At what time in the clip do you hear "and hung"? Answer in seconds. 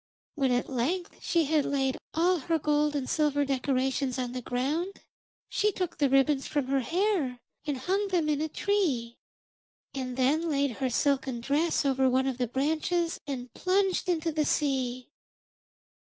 7.67-8.07